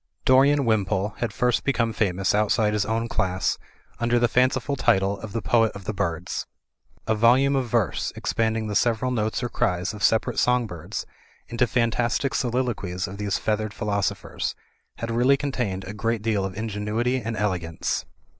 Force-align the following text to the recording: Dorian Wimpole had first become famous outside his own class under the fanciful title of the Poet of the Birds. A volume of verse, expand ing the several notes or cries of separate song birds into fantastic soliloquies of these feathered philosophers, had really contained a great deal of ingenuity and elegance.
Dorian 0.25 0.65
Wimpole 0.65 1.09
had 1.19 1.31
first 1.31 1.63
become 1.63 1.93
famous 1.93 2.33
outside 2.33 2.73
his 2.73 2.87
own 2.87 3.07
class 3.07 3.59
under 3.99 4.17
the 4.17 4.27
fanciful 4.27 4.75
title 4.75 5.19
of 5.19 5.31
the 5.31 5.43
Poet 5.43 5.71
of 5.73 5.83
the 5.83 5.93
Birds. 5.93 6.47
A 7.05 7.13
volume 7.13 7.55
of 7.55 7.69
verse, 7.69 8.11
expand 8.15 8.57
ing 8.57 8.65
the 8.67 8.73
several 8.73 9.11
notes 9.11 9.43
or 9.43 9.49
cries 9.49 9.93
of 9.93 10.01
separate 10.01 10.39
song 10.39 10.65
birds 10.65 11.05
into 11.49 11.67
fantastic 11.67 12.33
soliloquies 12.33 13.07
of 13.07 13.17
these 13.19 13.37
feathered 13.37 13.75
philosophers, 13.75 14.55
had 14.97 15.11
really 15.11 15.37
contained 15.37 15.83
a 15.83 15.93
great 15.93 16.23
deal 16.23 16.45
of 16.45 16.57
ingenuity 16.57 17.21
and 17.21 17.37
elegance. 17.37 18.05